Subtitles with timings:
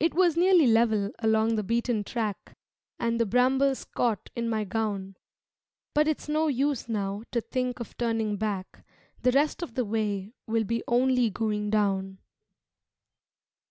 [0.00, 2.56] It was nearly level along the beaten track
[2.98, 5.14] And the brambles caught in my gown
[5.92, 8.82] But it's no use now to think of turning back,
[9.20, 12.20] The rest of the way will be only going down.